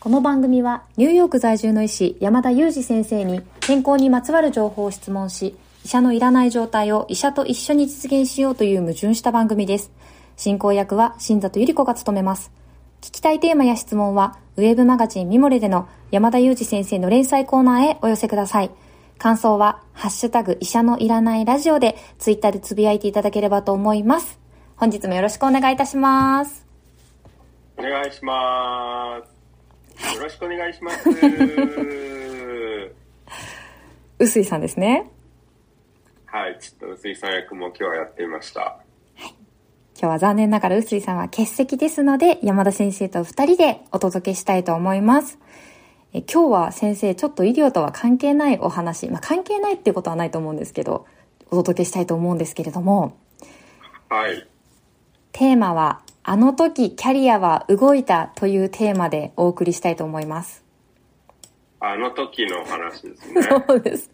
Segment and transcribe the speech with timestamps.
[0.00, 9.92] この番組はニューヨーク在住の医師山田裕二先生に健康にまつわる情報を質問し、医者のいらない状態を医者と一緒に実現しようという矛盾した番組です。
[10.38, 12.50] 進行役は新里ゆり子が務めます。
[13.02, 18.70] 聞きたいテーマや質問は、ウェブマガジンミモレでの山田裕二先生の連載コーナーへお寄せください。
[19.18, 24.40] 感想は、ハッシュタグ医者のいらないラジオでツイッターでつぶやいていただければと思います。
[24.76, 26.66] 本日もよろしくお願いいたします。
[27.76, 29.39] お願いします。
[30.20, 31.08] よろしくお願いします。
[34.18, 35.10] 臼井さんですね。
[36.26, 38.60] はい、ちょっと臼井さん役も今日はやってみました。
[38.60, 38.76] は
[39.16, 39.28] い。
[39.28, 39.30] 今
[39.94, 45.38] 日は残念ながら臼井さんは欠席ですので、山田先生と二人でお届けしたいと思います。
[46.12, 51.06] え今日は先生、ちょっと医療とは関係ないお話、まあ関係ないっていうことはないと思うんですけど、
[51.46, 53.16] お届けしたいと思うんですけれども。
[54.10, 54.46] はい。
[55.32, 60.62] テーマはあの時キャリアは動いたというテーマでお送りしたいと思います。
[61.80, 63.42] あの時の話ですね。
[63.66, 64.12] そうです。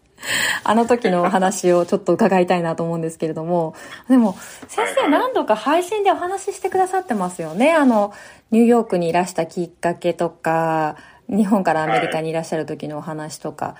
[0.63, 3.75] あの時のお話をちょっと伺いたいなと思うんですけれども、
[4.09, 4.35] でも
[4.67, 7.73] 先生何度か配信でお話ししてくださってますよね。
[7.73, 8.11] あの、
[8.49, 10.95] ニューヨークにいらしたきっかけとか、
[11.29, 13.75] 日本からアメリカにいらっしゃる時のお話とか、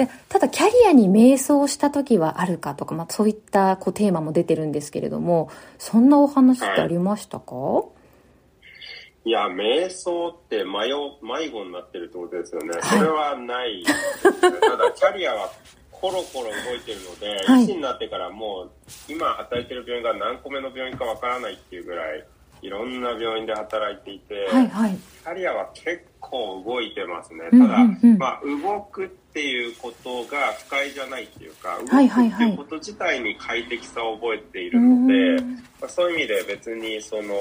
[0.00, 7.84] でただキャリアに迷走した時はあるかとか、まあ、そういったこうテーマも出てるんですけれどもそんなお話ってありましたか、は
[9.26, 10.88] い、いや迷走って迷
[11.22, 15.52] 迷子になってるってことですよね、はい、それはない、ただキャリアは
[15.90, 18.70] コロコロ動いてるので、はい、医師になってからもう
[19.06, 22.26] 今働いてる病院が何個目の病院かわからないっていうぐらい
[22.62, 27.50] いろんな病院で働いていて、はいはい、キャリアは結構動いてますね。
[27.50, 28.10] ただ、うんうん。
[28.12, 37.34] うん、まあ、動くっていうことが不快じゃないっていうか、動くっていうこと自体に快適さを覚えているので、はいはいはい、まあ、そういう意味で別にその、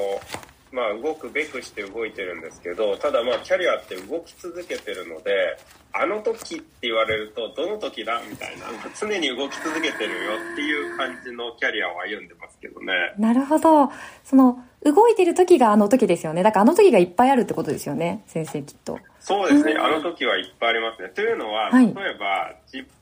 [0.72, 5.58] まあ、動くべくして動いてるんですけど、ただまあ、キャリアって動き続けてるので、
[5.92, 8.66] あの時って言われると、どの時だみたいな、
[9.00, 12.94] 常に動き続けてるよっていう感じのキャリアを歩んでますけどね。
[13.18, 13.92] なるほど。
[14.24, 16.44] その、動いてる時があの時ですよね。
[16.44, 19.00] だからあの時がいっぱいあるってことですよね、先生きっと。
[19.20, 21.10] そうですね、あの時はいっぱいありますね。
[21.10, 22.54] というのは、例えば、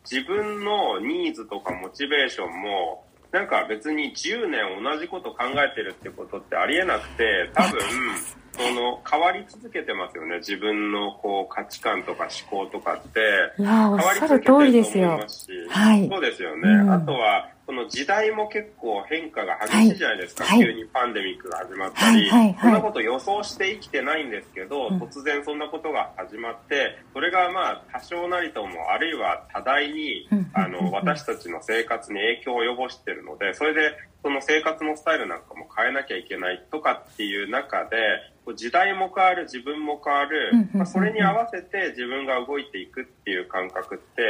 [0.09, 7.81] 自分のニーズとかモチベーションも、なんか別に10年同じこと考えてるってことってありえなくて、多分、
[8.53, 10.37] その変わり続けてますよね。
[10.37, 13.53] 自分のこう価値観とか思考とかって。
[13.57, 15.51] 変わり続けてると思いますし。
[15.69, 16.69] はい、そうですよね。
[16.69, 37.97] うん、あとは、この時代も結構変化が激しいじゃないですか、はい、急にパンデミックが始まったり、はいはいはい、そんなこと予想して生きてないんですけど、突然そんなことが始まって、それがまあ多少なりとも、あるいは多大に、あの、私たちの生活に影響を及ぼしてるので、それでその生活のスタイルなんかも変えなきゃいけないとかっていう中で、
[38.55, 44.23] 時代も変わる、自分も変わる、まあ、それに合わせて自分が動いていくっていう感覚って、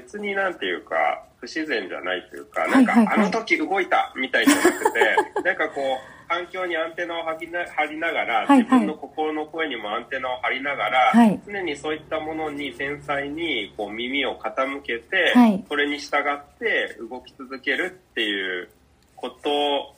[0.00, 11.12] 別になんていうか、不自然じゃないというか、なんか、あの時動いたみたいじゃなくて、 なんかこう、環境にアンテナを張りな張りながら、自分の心の声にもアンテナを張りながら、
[11.46, 15.32] 常にそういったものに繊細にこう耳を傾けて、
[15.68, 18.68] それに従って動き続けるっていう
[19.14, 19.94] こと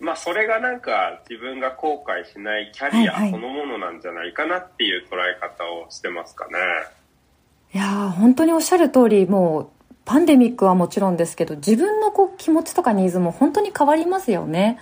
[0.00, 6.52] まあそれがなんか自分が後悔しないキャリアそのものなんじゃないかなっていう捉え方をしてますかね。
[6.52, 6.97] い
[7.76, 9.68] や本当におっしゃる通り、もう、
[10.04, 14.78] パンデミックはもちろんですけど、自分のこう気持ちとかニーズも本当に変わりますよね。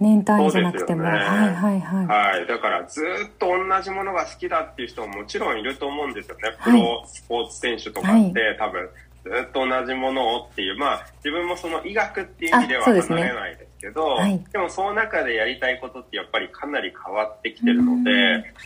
[0.00, 1.04] 年単位じゃなくても。
[1.04, 2.06] ね、はいはいはい。
[2.06, 2.46] はい。
[2.46, 6.56] だからずっと同じものが好きだっていう人ももちろんいると思うんですよね。
[6.62, 8.88] プロスポーツ選手とかって、はい、多分
[9.22, 18.10] ずっと同じものをっていう、まあ自分もその医学っていう意味では離れないですけど、はい、でもその中でやりたいことってやっぱりかなり変わってきてるので、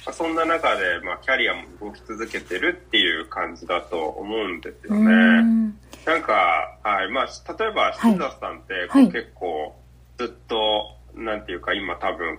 [0.06, 5.74] まあ、そんな中で、まあ、キャリアも動き続けてるっていう感じだと思うんですよね。
[6.06, 9.74] なんか、はい、まあ、例えば、新田さんって、結構、
[10.16, 12.38] ずっと、なんていうか、今多分、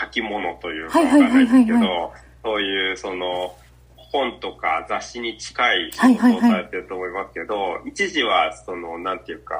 [0.00, 2.12] 書き物というかわかんないですけど、
[2.44, 3.56] そういう、その、
[3.96, 9.54] 本とか雑誌に近い仕事をされてると思いますけど、はいはいはい、一時は、その、なんていうか、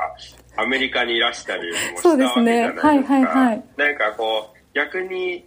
[0.60, 2.80] アメリカにいらしたりもしたわけじゃないですか。
[2.80, 3.64] すね、はいはいはい。
[3.76, 5.46] なんかこう、逆に、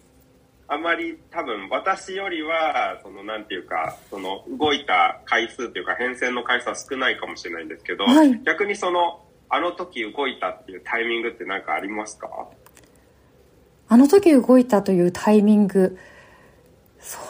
[0.68, 12.30] あまり多分私よりは、そのなんていうか、その動いた回数というか変遷の回数は少ないかもしれないんですけど、はい、逆にその、あの時動いたっていうタイミングって何かありますか？
[13.90, 15.98] あの時動いたというタイミング、
[17.02, 17.22] そう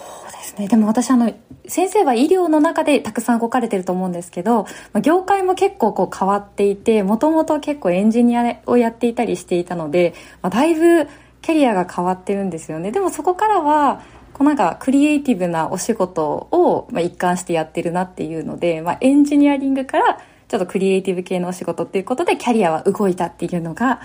[0.51, 0.67] ですね。
[0.67, 1.33] でも私あの、
[1.67, 4.65] 先生は医療の中でたくさん動かれてると思うんですけど、
[5.01, 11.07] 業界も結構こう変わっていて、もともと結構エンジニアをやっていたりしていたので、まあ、だいぶ
[11.41, 14.01] キャリアが変わってるんですよねでもそこからは
[14.33, 24.01] こうなんかクリエイティブなお仕事を、ま、一貫してやってるなっていうので、まあ、エンジニアリングからちょっとクリエイティブ系のお仕事っていうことでキャリアは動いたっていうのが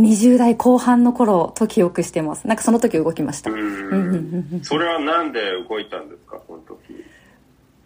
[0.00, 2.46] 20代後半の頃と記憶してます。
[2.46, 3.50] なんかその時動きました。
[4.62, 6.40] それはなんで動いたんですか？
[6.46, 7.04] その時。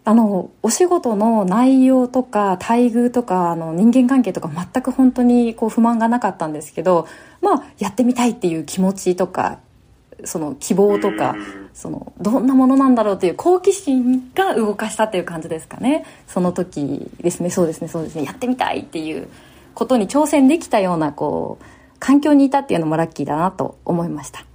[0.05, 7.09] あのお仕事の内容とか待遇とかあの人間関係とか全く本当にこう不満がなかったんですけど
[7.41, 9.59] まあやってみたいっていう気持ちとか
[10.23, 11.35] その希望とか
[11.73, 16.05] そのどんなものなんだろうっていう好奇心が動かしたっていう感じですかね。
[16.25, 17.49] その時ですね。
[17.49, 17.89] そうですね。
[17.89, 18.23] そうですね。
[18.23, 19.27] やってみたいっていう
[19.75, 21.65] ことに挑戦できたようなこう
[21.99, 24.45] 環境にいたっていうのもラッキーだなと思いました。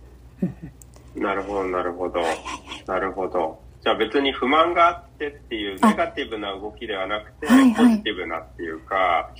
[1.14, 2.42] なるほどなるほど、はいはいは
[2.80, 3.60] い、なるほど。
[3.82, 9.30] じゃあ別に不満があってっていうネガティブな動きではなくて、はいはい、ポジティブなっていうか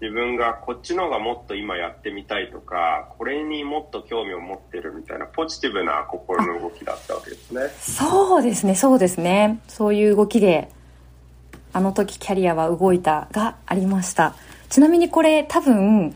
[0.00, 7.68] 自分がこっちの方がもっと今やってみたいとかこれにもっと興味を持ってるみたいなポジティブな心の動きだったわけですね。
[7.78, 9.60] そうですねそうですね。
[9.68, 10.70] そういう動きで
[11.74, 14.34] あの時キャリアは動いたがありました。
[14.70, 16.14] ちなみにこれ多分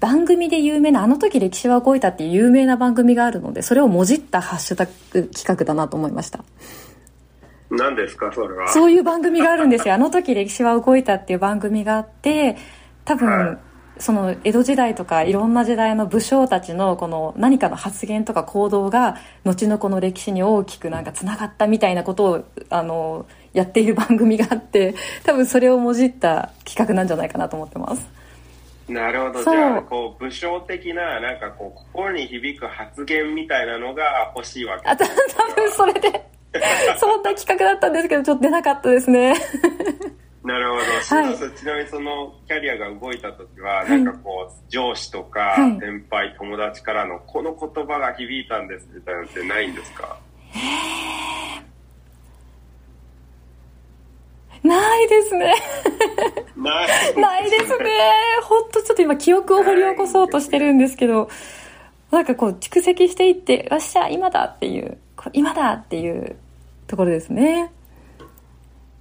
[0.00, 6.44] 番組で有名なあの時歴史は動いたっていう有名な番組があるのでそれをもじったハッシュタグ企画だなと思いました。
[7.70, 8.32] 何ですか？
[8.32, 8.68] それは。
[8.68, 9.94] そういう番組があるんですよ。
[9.94, 12.56] あの時歴史は動いたっていう番組があって
[13.04, 13.58] 多分、はい、
[13.98, 24.94] その江戸時代とかいろんな時代の武将たちのこの何かの発言とか行動が後のこの歴史に大きくなんかつながったみたいなことをあのやっている番組があって
[25.24, 28.06] 多分それをもじった企画なんじゃないかなと思ってます
[28.88, 29.44] なるほど。
[29.44, 34.88] じゃあ、こう、武将的な、なんかこう、心に響く発言みたいなのが欲しいわけ。
[34.88, 35.04] あ、多
[35.54, 36.00] 分それで
[36.98, 39.34] そんな企画だったんですけど、ちょっと出なかったですね。
[40.42, 40.80] なるほど。
[40.80, 50.16] はい、ちなみにそのキャリアが動いた時は、なんかこう、上司とか、先輩、友達からの、この言葉が響いたんですみたいなのってないんですか？
[54.62, 55.54] ないですね。
[56.56, 56.84] な
[57.40, 57.90] いですね。
[58.42, 61.28] ほんとちょっと今記憶を掘り起こそうとしてるんですけど、
[62.10, 64.98] なんかこう蓄積していって、よっしゃ、今だっていう、
[65.32, 66.36] 今だっていう
[66.86, 67.70] ところですね。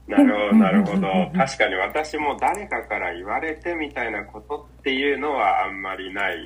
[0.08, 1.08] なるほど、なるほど。
[1.36, 6.38] 確かに私も誰かから言われてみたいなことっていうのはあんまりない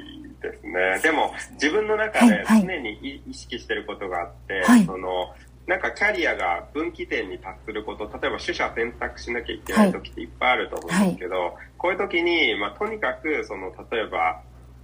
[0.41, 0.99] ですね。
[1.03, 5.33] でも自分の中で常に意識してることがあって、はい、その、
[5.71, 14.41] なんかキャリアが分岐点に達すること、例えば取捨選択しなきゃいけない時っていっぱいあると思うんですけど、はい、こういう時に、まあ、とにかく、その、例えば、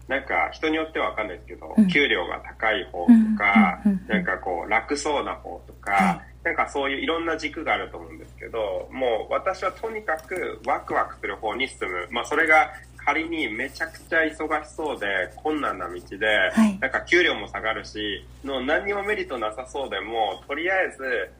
[0.07, 12.07] なんか人によってはわかんないですけど、うん、給料が高い方とか、うん、なんかこう楽そうな方とか、はい、なんかそういういろんな軸があると思うんですけど、もう私はとにかくワクワクする方に進む。
[12.09, 12.71] まあそれが
[13.07, 21.31] 仮にめちゃくちゃ忙しそうで困難な道で、はい、なんか給料も下がるしの何にもメリットなさそうでもとりあえず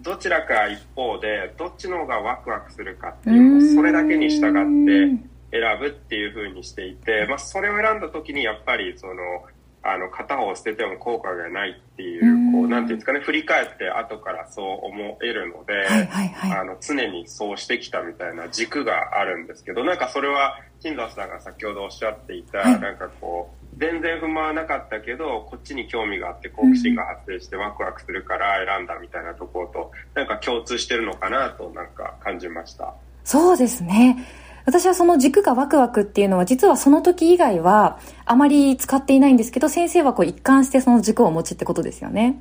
[0.00, 9.14] どちらか一方でどっちの方がワクワクするかっていうそれだけに従って選ぶっていう風にしていて、まあ、それを選んだ時にやっぱりその
[9.82, 32.94] あの片方を捨てても効果がないっていう、こう、なんていうんですかね、振り返って後からそう思えるので、はいはいはい、あの、常にそうしてきたみたいな軸があるんですけど、なんかそれは、新藤さんが先ほどおっしゃっていた、はい、なんかこう、全然不満はなかったけど、こっちに興味があって好奇心が発生してワクワクするから選んだみたいなところと、なんか共通してるのかなとなんか感じました。
[33.24, 34.26] そうですね。
[34.70, 42.40] 私はその軸がワクワクっていうのは実はその時以外はあまり使っていないんですけど先生はこう一貫してその軸をお持ちってことですよね。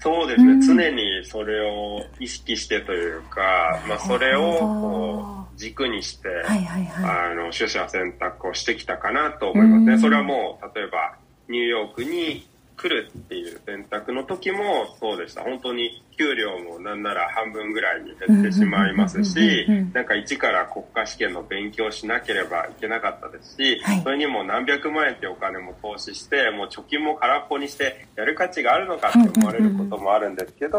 [0.00, 9.98] そうですね、うん、常にそれを意識してというか、まあ、それをこう軸にして、はいはいはい、あの取捨選択をしてきたかなと思いますね。
[9.98, 11.16] それはもう例えば
[11.48, 15.42] ニューヨークに来るっていう選択の時もそうでした。
[15.42, 30.78] 本当に給料もなんなら半分ぐらいに減ってしまいますし、なんか一から国家試験の勉強しなければいけなかったですし、はい、それにも何百万円ってお金も投資して、もう貯金も空っぽにしてやる価値があるのかって思われることもあるんですけど、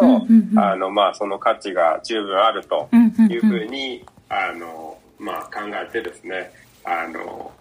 [0.56, 2.89] あの、まあその価値が十分あると
[3.29, 6.51] いうふうに、あの、まあ考えてですね、
[6.86, 7.51] あの、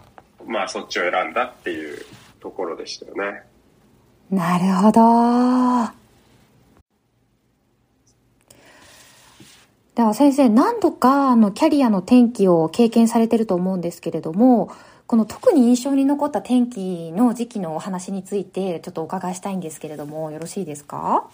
[0.47, 1.99] まあそっちを選んだっていう
[2.41, 3.43] ところでしたよね。
[4.31, 5.93] なるほど。
[9.95, 14.71] では先生、何度かあのキャリアの転機を経験されてると思うんですけれども、
[15.07, 21.29] この特に印象に残った転機の時期のお話についてちょっとお伺いしたいんですけれども、よろしいですか？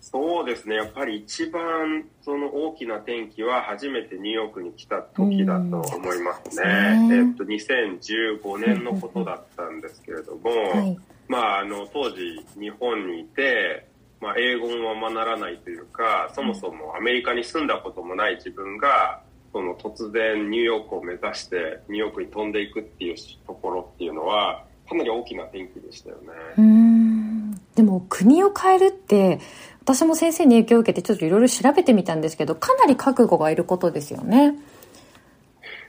[0.00, 0.74] そうですね。
[0.74, 7.08] やっぱり一番その大きな転機は初めてニューヨークに来た時だと思いますね。
[7.12, 10.98] えっと、2015年のことだったんですけれども、はい、
[11.28, 13.86] まあ、あの、当時日本にいて、
[14.20, 19.20] まあ、英語もままならないというか、そもそもアメリカに住んだこともない自分が、
[19.52, 26.16] その突然ニューヨークを目指してニューヨークに飛んでいくっていうところっていうのは、かなり大きな転機でしたよ
[26.56, 27.56] ね。
[27.74, 29.40] でも国を変えるって
[29.80, 34.54] 私も先生に影響を受けてちょっといろいろ調べてみたんですけどかなり覚悟がいることですよね。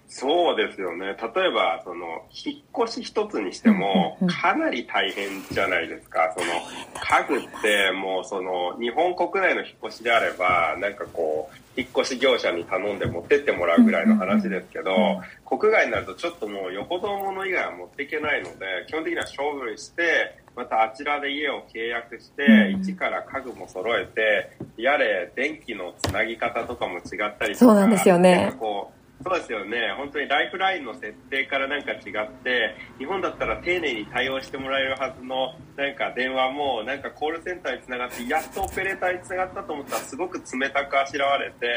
[0.08, 1.08] そうですよね。
[1.08, 1.16] 例え
[1.52, 6.34] ば、その、引っ越し一つにしても、かなり大変じゃないですか。
[6.38, 6.52] その、
[7.02, 14.94] 家具って、もうその、日本国内の引っ越しであれば、なんかこう、引っ越し業者に頼んで持ってってもらうぐらいの話ですけど、
[15.46, 27.02] 国外になるとちょっともうよほどもの以外は持っていけないので、基本的には処分して、またあちらで家を契約して、一から家具も揃えて、やれ、電気のつなぎ方とかも違っ
[27.40, 27.56] たりとか。
[27.56, 28.54] そうなんですよね。
[28.60, 29.94] こうそうですよね。
[29.98, 32.02] 本当にライフラインの設定からなんか違っ
[32.44, 41.68] て、日本だったら丁寧に対応してもらえるはずのなんか電話もなんかコールセンターにつながって、やっとオペレーターにつながったと思ったらすごく冷たくあしらわれて、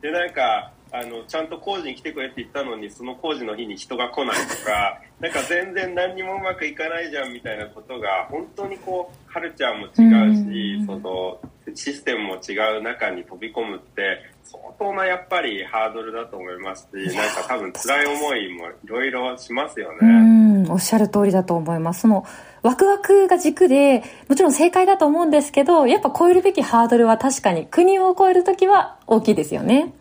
[0.00, 11.40] でなんかあの、ちゃんと工事に来てくれって言ったのに、その工事の日に人が来ないとか、なんか全然何にもうまくいかないじゃんみたいなことが、本当にこう、カルチャーも違うし、その、
[11.74, 19.98] システムも違う中に飛び込むって、相当なやっぱりハードルだと思いますし、なんか多分辛い思いもいろいろしますよね。
[20.02, 22.02] うん、おっしゃる通りだと思います。
[22.02, 22.26] その、
[22.62, 29.92] ワクワクが軸で、もちろん正解だと思うんですけど、やっぱ超えるべきハードルは確かに国を超えるときは大きいですよね。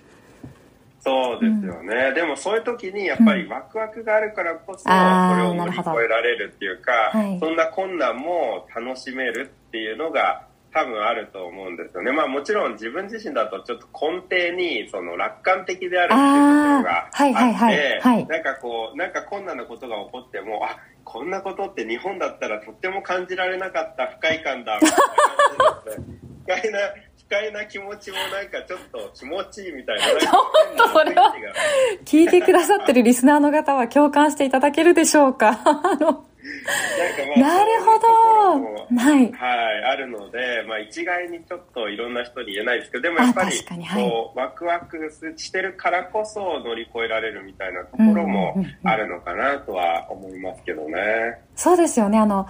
[1.04, 12.12] そうですよね、うん、でもそういう時にやっぱりワクワクがあるからこそ、これを乗り越えられるっていうか、はい、そんな困難も楽しめるっていうのが多分あると思うんですよね。
[12.12, 26.06] まあもちろん自分自身だとちょっと根底にその楽観的であるっていうところがあって、はいはいはいはい、なんかこう、なんか困難なことが起こっても、あ、こんなことって日本だったらとっても感じられなかった不快感だ、みたいな感じですね。
[26.42, 26.80] 不快な
[27.32, 30.04] 快な気持ちもなんかちょっと気持ちいいみたいな。
[30.20, 31.34] ちょっとそれは、
[32.04, 35.62] 聞いてくださってるリスナーの方は共感していただけるでしょうか？
[35.64, 36.26] あの、
[37.38, 38.08] なるほど。
[38.96, 39.32] はい。
[39.32, 43.52] はい、あるので、まあ一概にちょっといろんな人に言えないですけど、でもやっぱり、
[43.94, 44.98] こう、ワクワク
[45.38, 50.98] してるからこそ乗り越えられるみたいなところもあるのかなとは思いますけどね。
[51.56, 52.18] そうですよね。
[52.18, 52.48] あの、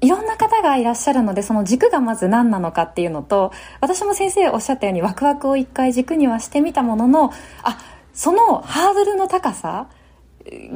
[0.00, 7.78] いろんな方がいらっしゃるのでその軸がまず何なのかっていうのと私も先生おっしゃったようにワクワクを一回軸にはしてみたもののあ
[8.12, 9.88] そのハードルの高さ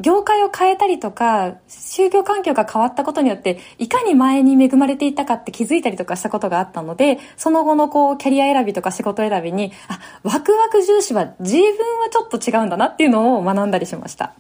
[0.01, 11.63] 業界を変えたりとか就業環境が変わったことによっていかに前に恵まれていたかって気づいたりとかしたことがあったのでその後のこうキャリア選びとか仕事選びにあワクワク重視は自分
[12.01, 14.35] はちょっと違うんだなっていうのを学んだりしました。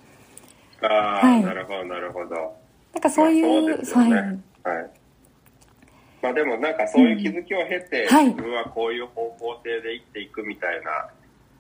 [0.82, 2.56] ああ、はい、なるほどなるほど。
[2.92, 4.14] なんかそういう、まあ、そうですね、
[4.64, 4.90] はい。
[6.22, 11.08] まあでもなんかそういう気づきを経て、うんはい、自分はこういう方向性で生きていくみたいな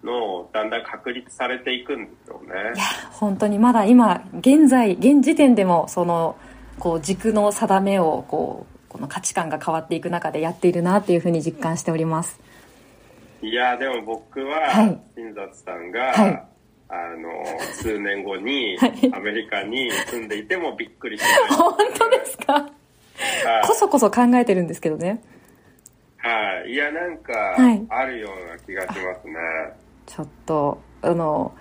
[0.04, 2.48] のをだんだん確立されていくんですよね。
[2.74, 6.36] いや、本当にまだ今、現在、現時点でもその、
[6.78, 12.40] こう軸の定めをこう、この価値観が変わっていく中でやっているなっていうふうに実感しております。
[13.42, 14.72] いや、でも僕は、
[15.16, 16.42] 新里さんが、はい
[16.92, 17.28] あの、
[17.72, 18.76] 数年後に
[19.12, 22.68] アメリカに住んでいてもびっくりしない、ね、本当ですか？
[23.64, 25.22] こそこそ考えてるんですけどね。
[26.16, 26.70] はい。
[26.72, 27.32] いや、なんか、
[27.90, 29.34] あるような気がしますね。
[30.10, 31.54] ちょっと、あの、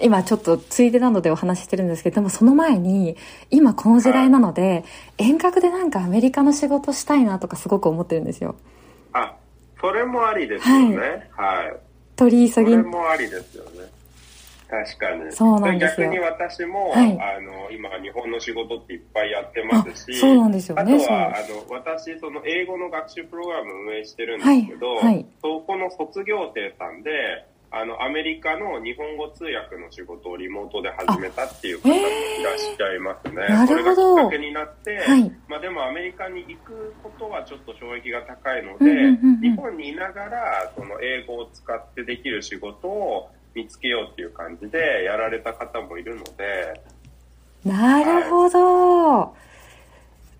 [0.00, 3.16] 今ちょっとついでなのでお話ししてるんですけど、でもその前に、
[3.50, 4.84] 今この時代なので、
[5.16, 8.56] 遠隔でなんかアメリカの仕事したいなとかすごく思ってるんですよ。
[9.14, 9.34] あ、
[9.80, 10.98] それもありですよね。
[11.30, 11.68] はい。
[11.68, 11.76] はい、
[12.16, 12.72] 取り急ぎ。
[12.72, 13.94] それもありですよね。
[14.68, 15.32] 確かに。
[15.32, 16.08] そうなんですよ。
[16.08, 20.82] 逆に私も、はい、あの、今、日本の仕事っていっぱいやってますし、そうなんですよね。
[20.82, 31.98] あとは、あの、私、その、英語の学習プログラム運営してるんですけど、はいはい、そこの卒業生さんで、あの、アメリカの日本語通訳の仕事をリモートで始めたっていう方もい
[32.44, 33.34] らっしゃいますね。
[33.48, 33.66] なるほど。
[33.66, 46.80] それがきっかけになって、はい、まあでもアメリカに行くことはちょっと衝撃が高いので、うんうんうんうん、日本にいながら、その英語を使ってできる仕事を見つけようっていう感じでやられた方もいるので。
[47.64, 49.18] なるほど。
[49.18, 49.43] はい、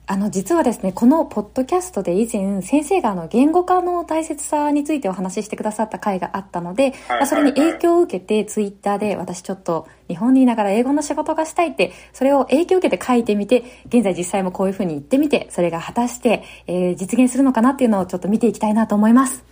[0.06, 19.42] あの、実はですね、このポッドキャストで以前、先生があの、言語化の大切さについてお話ししてくださった回があったので、まあ、それに影響を受けて、ツイッターで私ちょっと日本にいながら英語の仕事がしたいって、それを影響を受けて書いてみて、現在実際もこういうふうに言ってみて、それが果たして、えー、実現するのかなっていうのをちょっと見ていきたいなと思います。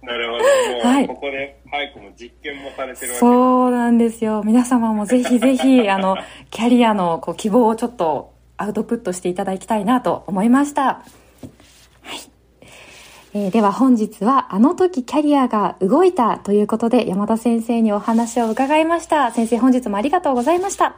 [0.00, 0.38] なるほ
[0.82, 0.88] ど。
[0.88, 4.42] はい、ここで、早くも実験もされてるそうなんですよ。
[4.44, 6.16] 皆様もぜひぜひ、あの、
[6.50, 8.33] キャリアのこう希望をちょっと
[8.64, 10.82] アウトプットしていただきたいなと思いました。
[10.84, 11.02] は
[12.14, 12.20] い。
[13.34, 19.32] えー、では本日はあの時キャリアが動いたということで山田先生にお話を伺いました。
[19.32, 20.96] 先生本日もありがとうございました。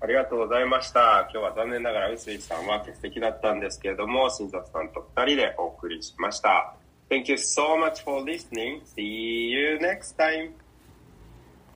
[0.00, 1.28] ありがとうございました。
[1.32, 6.74] 今日は残念ながら臼井さんは欠席だったんですけれども、新里さんと二人でお送りしました。
[7.08, 8.82] Thank you so much for listening.
[8.96, 10.61] See you next time.